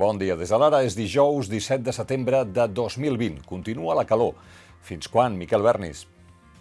[0.00, 0.32] Bon dia.
[0.32, 3.42] Des de l'ara és dijous 17 de setembre de 2020.
[3.44, 4.32] Continua la calor.
[4.80, 6.06] Fins quan, Miquel Bernis?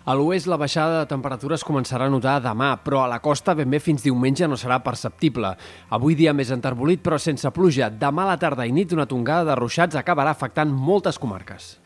[0.04, 3.71] A l'oest la baixada de temperatures començarà a notar demà, però a la costa ben
[3.71, 5.54] bé fins diumenge no serà perceptible.
[5.88, 7.88] Avui dia més enterbolit, però sense pluja.
[7.88, 11.77] Demà a la tarda i nit una tongada de ruixats acabarà afectant moltes comarques.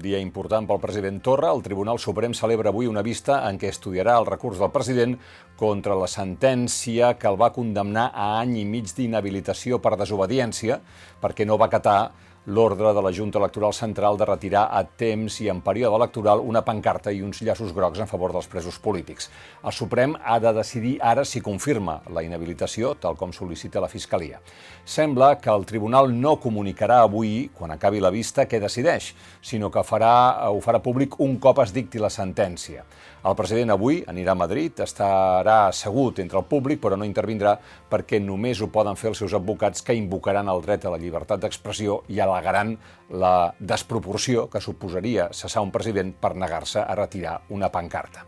[0.00, 1.50] Dia important pel president Torra.
[1.52, 5.18] El Tribunal Suprem celebra avui una vista en què estudiarà el recurs del president
[5.60, 10.80] contra la sentència que el va condemnar a any i mig d'inhabilitació per desobediència
[11.20, 11.98] perquè no va acatar
[12.46, 16.62] l'ordre de la Junta Electoral Central de retirar a temps i en període electoral una
[16.64, 19.28] pancarta i uns llaços grocs en favor dels presos polítics.
[19.62, 24.40] El Suprem ha de decidir ara si confirma la inhabilitació, tal com sol·licita la Fiscalia.
[24.84, 29.84] Sembla que el Tribunal no comunicarà avui, quan acabi la vista, què decideix, sinó que
[29.84, 32.86] farà, ho farà públic un cop es dicti la sentència.
[33.20, 37.58] El president avui anirà a Madrid, estarà assegut entre el públic, però no intervindrà
[37.90, 41.42] perquè només ho poden fer els seus advocats que invocaran el dret a la llibertat
[41.44, 42.76] d'expressió i al·legaran
[43.10, 48.24] la desproporció que suposaria cessar un president per negar-se a retirar una pancarta.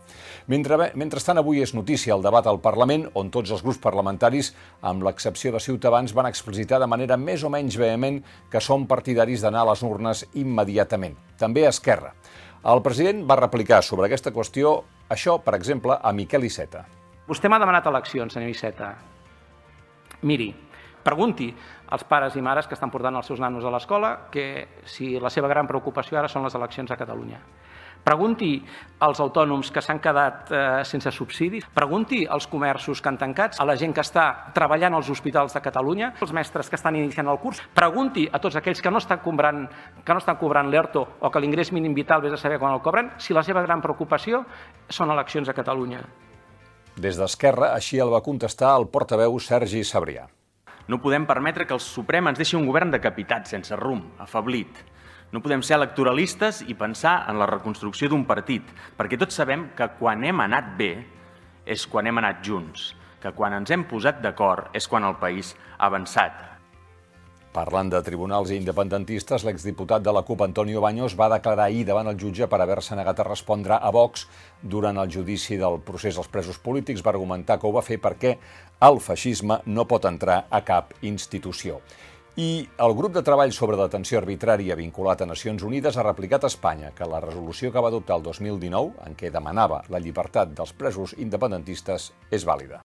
[0.51, 4.51] Mentre, mentrestant, avui és notícia el debat al Parlament, on tots els grups parlamentaris,
[4.83, 8.19] amb l'excepció de Ciutadans, van explicitar de manera més o menys vehement
[8.51, 11.15] que són partidaris d'anar a les urnes immediatament.
[11.39, 12.13] També Esquerra.
[12.67, 16.85] El president va replicar sobre aquesta qüestió això, per exemple, a Miquel Iceta.
[17.29, 18.93] Vostè m'ha demanat eleccions, senyor Iceta.
[20.23, 20.53] Miri,
[21.03, 21.51] pregunti
[21.93, 25.31] als pares i mares que estan portant els seus nanos a l'escola que si la
[25.31, 27.41] seva gran preocupació ara són les eleccions a Catalunya.
[28.03, 28.57] Pregunti
[28.99, 33.67] als autònoms que s'han quedat eh, sense subsidis, pregunti als comerços que han tancat, a
[33.69, 37.39] la gent que està treballant als hospitals de Catalunya, als mestres que estan iniciant el
[37.39, 39.69] curs, pregunti a tots aquells que no estan cobrant,
[40.03, 42.83] que no estan cobrant l'ERTO o que l'ingrés mínim vital vés a saber quan el
[42.83, 44.43] cobren, si la seva gran preocupació
[44.91, 46.03] són eleccions a Catalunya.
[46.99, 50.27] Des d'Esquerra, així el va contestar el portaveu Sergi Sabrià.
[50.93, 54.83] No podem permetre que el Suprem ens deixi un govern decapitat, sense rumb, afablit.
[55.33, 59.89] No podem ser electoralistes i pensar en la reconstrucció d'un partit, perquè tots sabem que
[59.97, 60.91] quan hem anat bé
[61.65, 62.91] és quan hem anat junts,
[63.25, 66.52] que quan ens hem posat d'acord és quan el país ha avançat.
[67.53, 72.09] Parlant de tribunals i independentistes, l'exdiputat de la CUP, Antonio Baños, va declarar ahir davant
[72.09, 74.25] el jutge per haver-se negat a respondre a Vox
[74.63, 77.05] durant el judici del procés als presos polítics.
[77.05, 78.39] Va argumentar que ho va fer perquè
[78.89, 81.83] el feixisme no pot entrar a cap institució.
[82.41, 86.49] I el grup de treball sobre detenció arbitrària vinculat a Nacions Unides ha replicat a
[86.49, 90.73] Espanya que la resolució que va adoptar el 2019, en què demanava la llibertat dels
[90.73, 92.81] presos independentistes, és vàlida.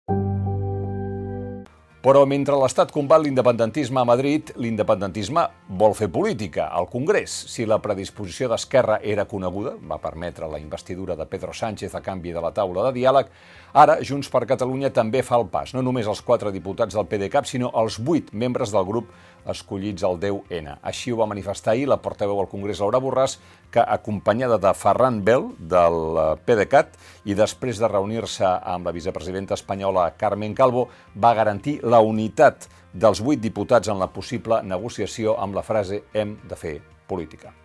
[2.05, 5.41] Però mentre l'Estat combat l'independentisme a Madrid, l'independentisme
[5.81, 7.33] vol fer política al Congrés.
[7.49, 12.35] Si la predisposició d'Esquerra era coneguda, va permetre la investidura de Pedro Sánchez a canvi
[12.37, 13.31] de la taula de diàleg,
[13.73, 17.49] ara Junts per Catalunya també fa el pas, no només els quatre diputats del PDeCAT,
[17.49, 19.09] sinó els vuit membres del grup
[19.51, 20.79] escollits al 10N.
[20.83, 23.39] Així ho va manifestar ahir la portaveu al Congrés, Laura Borràs,
[23.71, 25.99] que, acompanyada de Ferran Bel, del
[26.47, 26.95] PDeCAT,
[27.25, 33.21] i després de reunir-se amb la vicepresidenta espanyola Carmen Calvo, va garantir la unitat dels
[33.21, 36.79] vuit diputats en la possible negociació amb la frase «hem de fer
[37.11, 37.64] política».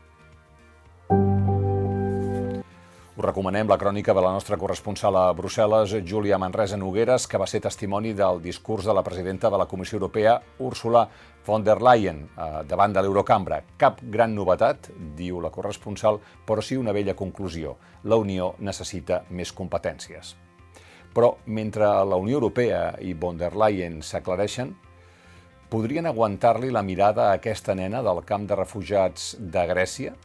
[3.20, 7.48] Us recomanem la crònica de la nostra corresponsal a Brussel·les, Júlia Manresa Nogueres, que va
[7.52, 11.02] ser testimoni del discurs de la presidenta de la Comissió Europea, Úrsula
[11.46, 13.58] von der Leyen, eh, davant de l'Eurocambra.
[13.78, 14.88] Cap gran novetat,
[15.18, 17.76] diu la corresponsal, però sí una vella conclusió.
[18.06, 20.38] La Unió necessita més competències.
[21.14, 24.78] Però mentre la Unió Europea i von der Leyen s'aclareixen,
[25.68, 30.16] podrien aguantar-li la mirada a aquesta nena del camp de refugiats de Grècia,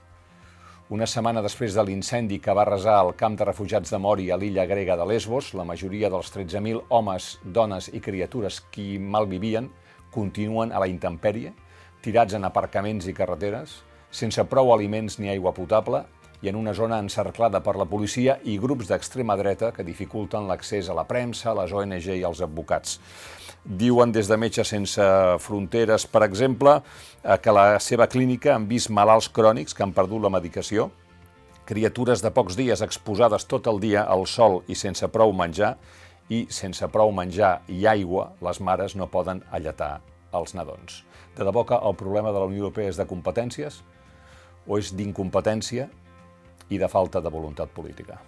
[0.92, 4.36] una setmana després de l'incendi que va resar el camp de refugiats de Mori a
[4.36, 9.70] l'illa grega de Lesbos, la majoria dels 13.000 homes, dones i criatures qui malvivien
[10.12, 11.54] continuen a la intempèrie,
[12.04, 13.78] tirats en aparcaments i carreteres,
[14.10, 16.04] sense prou aliments ni aigua potable
[16.44, 20.90] i en una zona encerclada per la policia i grups d'extrema dreta que dificulten l'accés
[20.92, 22.98] a la premsa, a les ONG i als advocats.
[23.64, 25.06] Diuen des de Metges Sense
[25.40, 26.76] Fronteres, per exemple,
[27.22, 30.90] eh, que la seva clínica han vist malalts crònics que han perdut la medicació,
[31.64, 35.78] criatures de pocs dies exposades tot el dia al sol i sense prou menjar,
[36.28, 40.02] i sense prou menjar i aigua, les mares no poden alletar
[40.36, 41.04] els nadons.
[41.36, 43.80] De debò que el problema de la Unió Europea és de competències
[44.68, 45.88] o és d'incompetència
[46.70, 48.20] i de falta de voluntat política?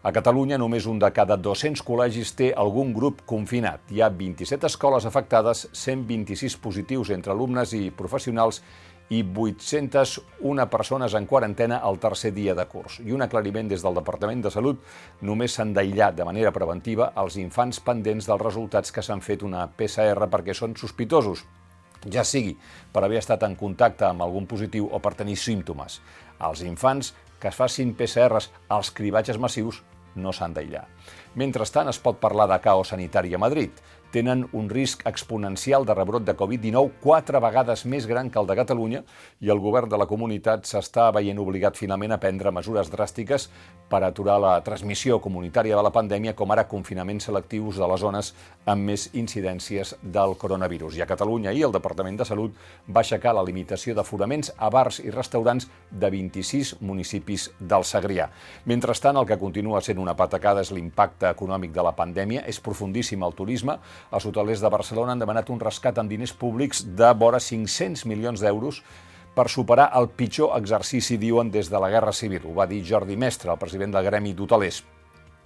[0.00, 3.82] A Catalunya, només un de cada 200 col·legis té algun grup confinat.
[3.92, 8.62] Hi ha 27 escoles afectades, 126 positius entre alumnes i professionals
[9.10, 12.96] i 801 persones en quarantena al tercer dia de curs.
[13.04, 14.80] I un aclariment des del Departament de Salut,
[15.20, 19.66] només s'han d'aïllar de manera preventiva els infants pendents dels resultats que s'han fet una
[19.68, 21.44] PCR perquè són sospitosos
[22.08, 22.56] ja sigui
[22.92, 26.00] per haver estat en contacte amb algun positiu o per tenir símptomes.
[26.40, 29.82] Els infants que es facin PCRs als cribatges massius
[30.14, 30.86] no s'han d'aïllar.
[31.38, 33.70] Mentrestant, es pot parlar de caos sanitari a Madrid
[34.10, 38.56] tenen un risc exponencial de rebrot de Covid-19 quatre vegades més gran que el de
[38.58, 39.02] Catalunya
[39.40, 43.46] i el govern de la comunitat s'està veient obligat finalment a prendre mesures dràstiques
[43.90, 48.32] per aturar la transmissió comunitària de la pandèmia, com ara confinaments selectius de les zones
[48.66, 50.98] amb més incidències del coronavirus.
[50.98, 52.54] I a Catalunya ahir el Departament de Salut
[52.88, 58.30] va aixecar la limitació d'aforaments a bars i restaurants de 26 municipis del Segrià.
[58.66, 63.22] Mentrestant, el que continua sent una patacada és l'impacte econòmic de la pandèmia, és profundíssim
[63.26, 63.76] el turisme,
[64.10, 68.40] els hotelers de Barcelona han demanat un rescat amb diners públics de vora 500 milions
[68.40, 68.80] d'euros
[69.34, 72.48] per superar el pitjor exercici, diuen, des de la Guerra Civil.
[72.48, 74.82] Ho va dir Jordi Mestre, el president del Gremi d'Hotelers.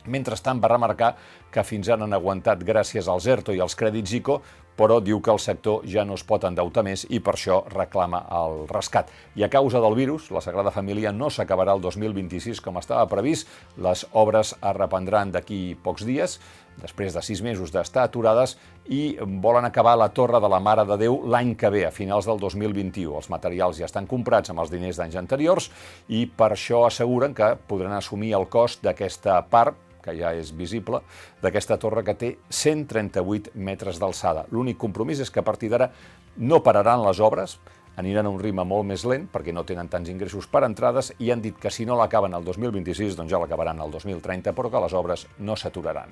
[0.06, 1.15] Mentrestant, va remarcar
[1.53, 4.41] que fins ara han aguantat gràcies als ERTO i als crèdits ICO,
[4.76, 8.25] però diu que el sector ja no es pot endeutar més i per això reclama
[8.43, 9.11] el rescat.
[9.38, 13.49] I a causa del virus, la Sagrada Família no s'acabarà el 2026 com estava previst.
[13.79, 16.38] Les obres es reprendran d'aquí pocs dies,
[16.82, 18.56] després de sis mesos d'estar aturades,
[18.91, 22.27] i volen acabar la Torre de la Mare de Déu l'any que ve, a finals
[22.27, 23.15] del 2021.
[23.15, 25.70] Els materials ja estan comprats amb els diners d'anys anteriors
[26.09, 31.01] i per això asseguren que podran assumir el cost d'aquesta part que ja és visible,
[31.43, 34.45] d'aquesta torre que té 138 metres d'alçada.
[34.53, 35.91] L'únic compromís és que a partir d'ara
[36.37, 37.59] no pararan les obres,
[37.97, 41.31] aniran a un ritme molt més lent perquè no tenen tants ingressos per entrades i
[41.31, 44.83] han dit que si no l'acaben el 2026 doncs ja l'acabaran el 2030 però que
[44.83, 46.11] les obres no s'aturaran.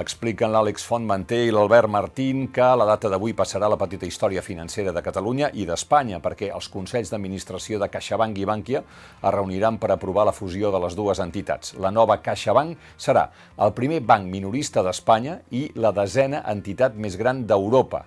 [0.00, 4.94] Expliquen l'Àlex Fontmanté i l'Albert Martín que la data d'avui passarà la petita història financera
[4.96, 9.90] de Catalunya i d'Espanya perquè els Consells d'Administració de CaixaBank i Bànquia es reuniran per
[9.92, 11.74] aprovar la fusió de les dues entitats.
[11.76, 13.26] La nova CaixaBank serà
[13.60, 18.06] el primer banc minorista d'Espanya i la desena entitat més gran d'Europa.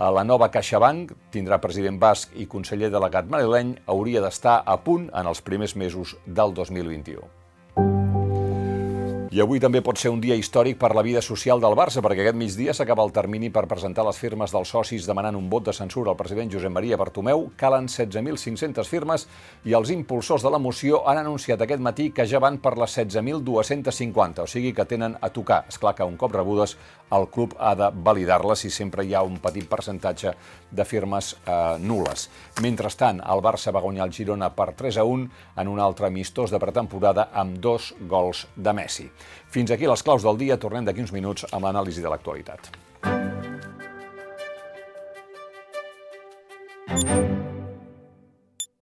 [0.00, 5.28] La nova CaixaBank tindrà president basc i conseller delegat madrileny, hauria d'estar a punt en
[5.28, 7.43] els primers mesos del 2021.
[9.34, 12.22] I avui també pot ser un dia històric per la vida social del Barça, perquè
[12.22, 15.72] aquest migdia s'acaba el termini per presentar les firmes dels socis demanant un vot de
[15.74, 17.48] censura al president Josep Maria Bartomeu.
[17.58, 19.24] Calen 16.500 firmes
[19.66, 22.94] i els impulsors de la moció han anunciat aquest matí que ja van per les
[22.94, 25.64] 16.250, o sigui que tenen a tocar.
[25.66, 26.76] És clar que un cop rebudes
[27.10, 30.36] el club ha de validar-les i sempre hi ha un petit percentatge
[30.70, 32.28] de firmes eh, nules.
[32.62, 35.28] Mentrestant, el Barça va guanyar el Girona per 3 a 1
[35.58, 39.10] en un altre amistós de pretemporada amb dos gols de Messi.
[39.50, 40.58] Fins aquí les claus del dia.
[40.58, 42.83] Tornem d'aquí uns minuts amb l'anàlisi de l'actualitat.